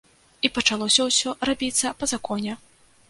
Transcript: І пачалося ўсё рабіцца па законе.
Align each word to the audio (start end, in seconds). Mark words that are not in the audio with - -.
І 0.47 0.49
пачалося 0.55 1.05
ўсё 1.09 1.35
рабіцца 1.49 1.93
па 2.01 2.11
законе. 2.13 2.57